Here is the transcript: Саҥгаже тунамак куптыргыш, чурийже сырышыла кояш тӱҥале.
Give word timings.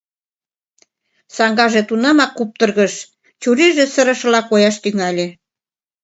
Саҥгаже 1.35 1.81
тунамак 1.89 2.31
куптыргыш, 2.37 2.93
чурийже 3.41 3.85
сырышыла 3.93 4.41
кояш 4.49 4.75
тӱҥале. 4.83 5.27